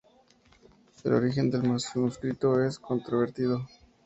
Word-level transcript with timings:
El 1.03 1.13
origen 1.13 1.51
del 1.51 1.61
manuscrito 1.61 2.59
es 2.63 2.79
controvertido. 2.79 3.67